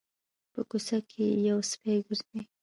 په 0.53 0.61
کوڅه 0.69 0.97
کې 1.09 1.25
یو 1.47 1.57
سپی 1.71 1.95
ګرځي 2.05 2.39